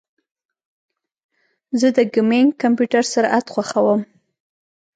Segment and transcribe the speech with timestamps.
[1.79, 4.01] زه د ګیمنګ کمپیوټر سرعت خوښوم.